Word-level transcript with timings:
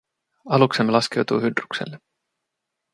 Aluksemme 0.45 0.91
laskeutui 0.91 1.41
Hydrukselle. 1.43 1.99